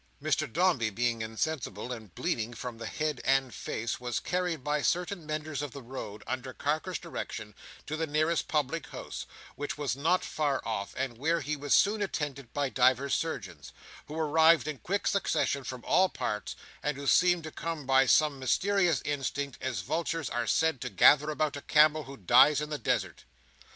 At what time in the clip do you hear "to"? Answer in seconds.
7.85-7.95, 17.43-17.51, 20.81-20.89